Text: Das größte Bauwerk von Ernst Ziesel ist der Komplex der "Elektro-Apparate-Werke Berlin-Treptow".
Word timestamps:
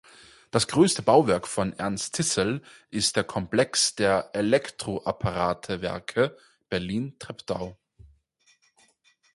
Das 0.49 0.67
größte 0.67 1.03
Bauwerk 1.03 1.47
von 1.47 1.73
Ernst 1.73 2.15
Ziesel 2.15 2.63
ist 2.89 3.17
der 3.17 3.23
Komplex 3.23 3.93
der 3.93 4.31
"Elektro-Apparate-Werke 4.33 6.35
Berlin-Treptow". 6.69 7.77